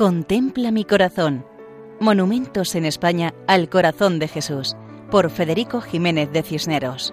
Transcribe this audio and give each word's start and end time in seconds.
Contempla 0.00 0.70
mi 0.70 0.86
corazón. 0.86 1.44
Monumentos 2.00 2.74
en 2.74 2.86
España 2.86 3.34
al 3.46 3.68
corazón 3.68 4.18
de 4.18 4.28
Jesús, 4.28 4.74
por 5.10 5.28
Federico 5.28 5.82
Jiménez 5.82 6.32
de 6.32 6.42
Cisneros. 6.42 7.12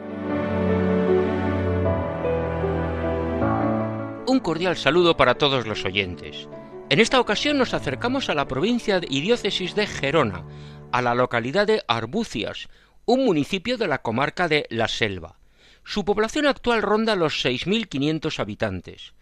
Un 4.26 4.40
cordial 4.42 4.78
saludo 4.78 5.18
para 5.18 5.36
todos 5.36 5.68
los 5.68 5.84
oyentes. 5.84 6.48
En 6.88 7.02
esta 7.02 7.20
ocasión 7.20 7.58
nos 7.58 7.74
acercamos 7.74 8.30
a 8.30 8.36
la 8.36 8.48
provincia 8.48 9.02
y 9.06 9.20
diócesis 9.20 9.76
de 9.76 9.86
Gerona, 9.86 10.46
a 10.94 11.02
la 11.02 11.14
localidad 11.14 11.68
de 11.68 11.84
Arbucias, 11.90 12.70
un 13.04 13.26
municipio 13.26 13.78
de 13.78 13.90
la 13.90 14.02
comarca 14.02 14.48
de 14.48 14.66
La 14.70 14.88
Selva. 14.88 15.40
Su 15.84 16.06
población 16.06 16.48
actual 16.48 16.82
ronda 16.82 17.18
los 17.18 17.44
6.500 17.44 18.40
habitantes. 18.40 19.14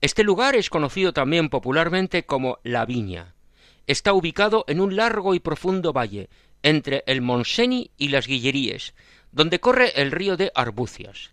Este 0.00 0.24
lugar 0.24 0.54
es 0.54 0.68
conocido 0.68 1.12
también 1.12 1.48
popularmente 1.48 2.26
como 2.26 2.58
La 2.62 2.84
Viña. 2.84 3.34
Está 3.86 4.12
ubicado 4.12 4.64
en 4.68 4.80
un 4.80 4.96
largo 4.96 5.34
y 5.34 5.40
profundo 5.40 5.92
valle, 5.92 6.28
entre 6.62 7.02
el 7.06 7.22
Monseni 7.22 7.90
y 7.96 8.08
las 8.08 8.26
Guilleríes, 8.26 8.94
donde 9.32 9.60
corre 9.60 10.00
el 10.00 10.10
río 10.10 10.36
de 10.36 10.52
Arbucias. 10.54 11.32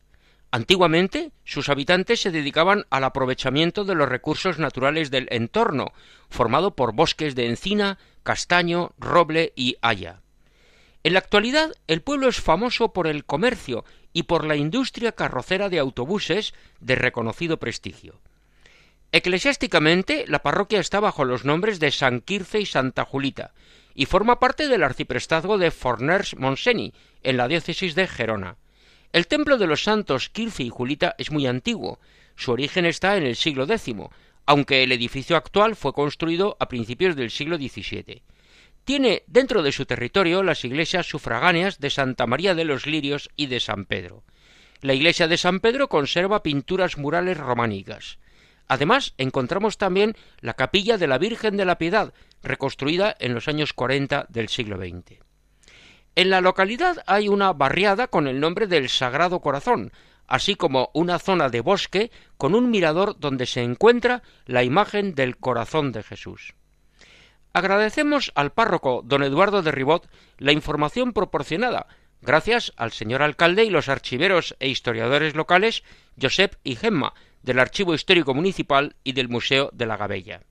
Antiguamente, 0.51 1.31
sus 1.43 1.67
habitantes 1.67 2.21
se 2.21 2.29
dedicaban 2.29 2.85
al 2.91 3.03
aprovechamiento 3.03 3.85
de 3.85 3.95
los 3.95 4.07
recursos 4.07 4.59
naturales 4.59 5.09
del 5.09 5.27
entorno, 5.31 5.91
formado 6.29 6.75
por 6.75 6.93
bosques 6.93 7.33
de 7.33 7.47
encina, 7.47 7.97
castaño, 8.21 8.93
roble 8.99 9.51
y 9.55 9.77
haya. 9.81 10.21
En 11.03 11.13
la 11.13 11.19
actualidad, 11.19 11.73
el 11.87 12.01
pueblo 12.01 12.29
es 12.29 12.39
famoso 12.39 12.93
por 12.93 13.07
el 13.07 13.25
comercio 13.25 13.83
y 14.13 14.23
por 14.23 14.45
la 14.45 14.55
industria 14.55 15.11
carrocera 15.11 15.69
de 15.69 15.79
autobuses 15.79 16.53
de 16.79 16.95
reconocido 16.95 17.57
prestigio. 17.57 18.21
Eclesiásticamente, 19.15 20.25
la 20.27 20.41
parroquia 20.41 20.79
está 20.79 20.99
bajo 20.99 21.23
los 21.23 21.45
nombres 21.45 21.79
de 21.79 21.91
San 21.91 22.19
Quirce 22.19 22.59
y 22.59 22.65
Santa 22.65 23.05
Julita, 23.05 23.53
y 23.93 24.07
forma 24.07 24.39
parte 24.39 24.67
del 24.67 24.81
arciprestazgo 24.81 25.59
de 25.59 25.69
Forners-Monseni, 25.69 26.93
en 27.21 27.37
la 27.37 27.47
diócesis 27.47 27.93
de 27.93 28.07
Gerona. 28.07 28.57
El 29.11 29.27
templo 29.27 29.59
de 29.59 29.67
los 29.67 29.83
santos 29.83 30.29
Quirce 30.29 30.63
y 30.63 30.69
Julita 30.69 31.13
es 31.19 31.29
muy 31.29 31.45
antiguo. 31.45 31.99
Su 32.35 32.53
origen 32.53 32.87
está 32.87 33.15
en 33.15 33.27
el 33.27 33.35
siglo 33.35 33.65
X, 33.65 33.93
aunque 34.47 34.81
el 34.81 34.91
edificio 34.91 35.37
actual 35.37 35.75
fue 35.75 35.93
construido 35.93 36.57
a 36.59 36.67
principios 36.67 37.15
del 37.15 37.29
siglo 37.29 37.57
XVII. 37.57 38.23
Tiene 38.83 39.21
dentro 39.27 39.61
de 39.61 39.73
su 39.73 39.85
territorio 39.85 40.41
las 40.41 40.65
iglesias 40.65 41.05
sufragáneas 41.05 41.79
de 41.79 41.91
Santa 41.91 42.25
María 42.25 42.55
de 42.55 42.65
los 42.65 42.87
Lirios 42.87 43.29
y 43.35 43.45
de 43.45 43.59
San 43.59 43.85
Pedro. 43.85 44.23
La 44.81 44.95
iglesia 44.95 45.27
de 45.27 45.37
San 45.37 45.59
Pedro 45.59 45.87
conserva 45.87 46.41
pinturas 46.41 46.97
murales 46.97 47.37
románicas. 47.37 48.17
Además, 48.67 49.13
encontramos 49.17 49.77
también 49.77 50.15
la 50.39 50.53
capilla 50.53 50.97
de 50.97 51.07
la 51.07 51.17
Virgen 51.17 51.57
de 51.57 51.65
la 51.65 51.77
Piedad, 51.77 52.13
reconstruida 52.41 53.15
en 53.19 53.33
los 53.33 53.47
años 53.47 53.73
40 53.73 54.27
del 54.29 54.49
siglo 54.49 54.77
XX. 54.77 55.19
En 56.15 56.29
la 56.29 56.41
localidad 56.41 57.03
hay 57.07 57.27
una 57.27 57.53
barriada 57.53 58.07
con 58.07 58.27
el 58.27 58.39
nombre 58.39 58.67
del 58.67 58.89
Sagrado 58.89 59.39
Corazón, 59.39 59.91
así 60.27 60.55
como 60.55 60.89
una 60.93 61.19
zona 61.19 61.49
de 61.49 61.61
bosque 61.61 62.11
con 62.37 62.55
un 62.55 62.69
mirador 62.69 63.17
donde 63.19 63.45
se 63.45 63.61
encuentra 63.61 64.21
la 64.45 64.63
imagen 64.63 65.15
del 65.15 65.37
corazón 65.37 65.91
de 65.91 66.03
Jesús. 66.03 66.53
Agradecemos 67.51 68.31
al 68.35 68.51
párroco 68.51 69.01
don 69.03 69.23
Eduardo 69.23 69.61
de 69.61 69.71
Ribot 69.71 70.09
la 70.37 70.51
información 70.51 71.13
proporcionada, 71.13 71.87
gracias 72.21 72.73
al 72.77 72.91
señor 72.91 73.21
alcalde 73.21 73.63
y 73.63 73.69
los 73.69 73.89
archiveros 73.89 74.55
e 74.59 74.69
historiadores 74.69 75.35
locales 75.35 75.83
Josep 76.19 76.55
y 76.63 76.75
Gemma, 76.75 77.13
del 77.43 77.59
Archivo 77.59 77.93
Histórico 77.93 78.33
Municipal 78.33 78.95
y 79.03 79.11
del 79.13 79.29
Museo 79.29 79.69
de 79.73 79.85
la 79.85 79.97
Gabella. 79.97 80.41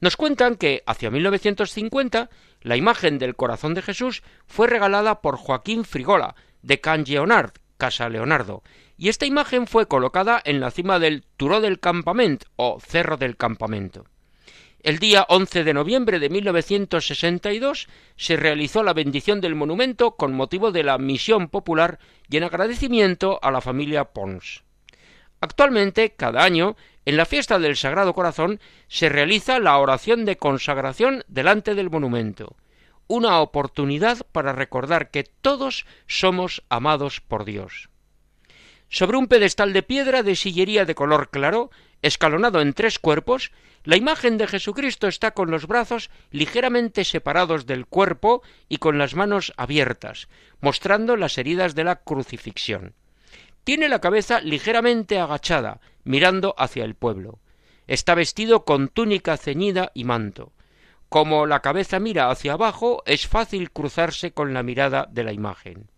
Nos 0.00 0.16
cuentan 0.16 0.56
que 0.56 0.82
hacia 0.86 1.10
1950 1.10 2.28
la 2.60 2.76
imagen 2.76 3.18
del 3.18 3.36
corazón 3.36 3.74
de 3.74 3.82
Jesús 3.82 4.22
fue 4.46 4.66
regalada 4.66 5.20
por 5.20 5.36
Joaquín 5.36 5.84
Frigola 5.84 6.34
de 6.62 6.80
Can 6.80 7.04
Leonard, 7.06 7.52
Casa 7.76 8.08
Leonardo, 8.08 8.62
y 8.96 9.08
esta 9.08 9.26
imagen 9.26 9.66
fue 9.66 9.86
colocada 9.86 10.40
en 10.44 10.60
la 10.60 10.70
cima 10.70 10.98
del 10.98 11.24
Turó 11.36 11.60
del 11.60 11.80
Campamento 11.80 12.46
o 12.56 12.78
Cerro 12.80 13.16
del 13.16 13.36
Campamento. 13.36 14.04
El 14.82 14.98
día 14.98 15.24
11 15.28 15.62
de 15.62 15.74
noviembre 15.74 16.18
de 16.18 16.28
1962 16.28 17.88
se 18.16 18.36
realizó 18.36 18.82
la 18.82 18.92
bendición 18.92 19.40
del 19.40 19.54
monumento 19.54 20.16
con 20.16 20.32
motivo 20.34 20.72
de 20.72 20.82
la 20.82 20.98
misión 20.98 21.48
popular 21.48 22.00
y 22.28 22.36
en 22.38 22.44
agradecimiento 22.44 23.38
a 23.42 23.52
la 23.52 23.60
familia 23.60 24.06
Pons. 24.06 24.64
Actualmente, 25.42 26.14
cada 26.14 26.44
año, 26.44 26.76
en 27.04 27.16
la 27.16 27.26
fiesta 27.26 27.58
del 27.58 27.76
Sagrado 27.76 28.14
Corazón 28.14 28.60
se 28.86 29.08
realiza 29.08 29.58
la 29.58 29.76
oración 29.76 30.24
de 30.24 30.36
consagración 30.36 31.24
delante 31.26 31.74
del 31.74 31.90
monumento, 31.90 32.54
una 33.08 33.40
oportunidad 33.40 34.24
para 34.30 34.52
recordar 34.52 35.10
que 35.10 35.24
todos 35.24 35.84
somos 36.06 36.62
amados 36.68 37.20
por 37.20 37.44
Dios. 37.44 37.88
Sobre 38.88 39.16
un 39.16 39.26
pedestal 39.26 39.72
de 39.72 39.82
piedra 39.82 40.22
de 40.22 40.36
sillería 40.36 40.84
de 40.84 40.94
color 40.94 41.30
claro, 41.30 41.72
escalonado 42.02 42.60
en 42.60 42.72
tres 42.72 43.00
cuerpos, 43.00 43.50
la 43.82 43.96
imagen 43.96 44.38
de 44.38 44.46
Jesucristo 44.46 45.08
está 45.08 45.32
con 45.32 45.50
los 45.50 45.66
brazos 45.66 46.08
ligeramente 46.30 47.02
separados 47.02 47.66
del 47.66 47.86
cuerpo 47.86 48.44
y 48.68 48.76
con 48.76 48.96
las 48.96 49.16
manos 49.16 49.52
abiertas, 49.56 50.28
mostrando 50.60 51.16
las 51.16 51.36
heridas 51.36 51.74
de 51.74 51.82
la 51.82 51.96
crucifixión. 51.96 52.94
Tiene 53.64 53.88
la 53.88 54.00
cabeza 54.00 54.40
ligeramente 54.40 55.18
agachada, 55.18 55.80
mirando 56.04 56.54
hacia 56.58 56.84
el 56.84 56.94
pueblo. 56.94 57.38
Está 57.86 58.14
vestido 58.14 58.64
con 58.64 58.88
túnica 58.88 59.36
ceñida 59.36 59.92
y 59.94 60.04
manto. 60.04 60.52
Como 61.08 61.46
la 61.46 61.60
cabeza 61.60 62.00
mira 62.00 62.30
hacia 62.30 62.54
abajo, 62.54 63.02
es 63.06 63.28
fácil 63.28 63.70
cruzarse 63.70 64.32
con 64.32 64.54
la 64.54 64.62
mirada 64.62 65.06
de 65.10 65.24
la 65.24 65.32
imagen. 65.32 65.90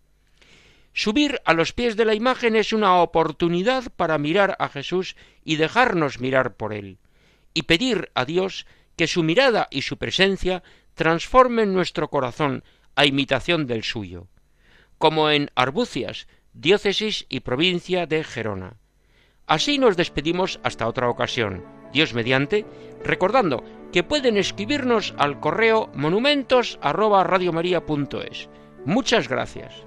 Subir 0.93 1.41
a 1.45 1.53
los 1.53 1.73
pies 1.73 1.97
de 1.97 2.05
la 2.05 2.13
imagen 2.13 2.55
es 2.55 2.71
una 2.71 3.01
oportunidad 3.01 3.91
para 3.95 4.17
mirar 4.17 4.55
a 4.59 4.69
Jesús 4.69 5.15
y 5.43 5.57
dejarnos 5.57 6.19
mirar 6.19 6.55
por 6.55 6.73
él, 6.73 6.99
y 7.53 7.63
pedir 7.63 8.11
a 8.13 8.25
Dios 8.25 8.65
que 8.95 9.07
su 9.07 9.23
mirada 9.23 9.67
y 9.71 9.81
su 9.81 9.97
presencia 9.97 10.63
transformen 10.93 11.73
nuestro 11.73 12.09
corazón 12.09 12.63
a 12.95 13.05
imitación 13.05 13.67
del 13.67 13.83
suyo. 13.83 14.27
Como 14.97 15.29
en 15.29 15.51
Arbucias, 15.55 16.27
diócesis 16.55 17.27
y 17.29 17.41
provincia 17.41 18.07
de 18.07 18.23
Gerona. 18.23 18.77
Así 19.45 19.77
nos 19.77 19.95
despedimos 19.95 20.59
hasta 20.63 20.87
otra 20.87 21.07
ocasión, 21.09 21.63
Dios 21.93 22.15
mediante, 22.15 22.65
recordando 23.03 23.63
que 23.91 24.01
pueden 24.03 24.37
escribirnos 24.37 25.13
al 25.17 25.39
correo 25.39 25.91
monumentos@radiomaria.es. 25.93 28.49
Muchas 28.85 29.29
gracias. 29.29 29.85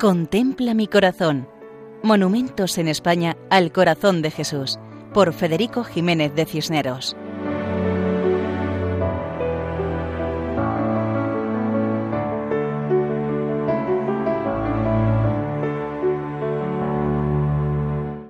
Contempla 0.00 0.72
mi 0.74 0.86
corazón. 0.86 1.48
Monumentos 2.02 2.78
en 2.78 2.88
España 2.88 3.36
al 3.50 3.72
corazón 3.72 4.22
de 4.22 4.30
Jesús, 4.30 4.78
por 5.12 5.32
Federico 5.32 5.82
Jiménez 5.82 6.32
de 6.34 6.46
Cisneros. 6.46 7.16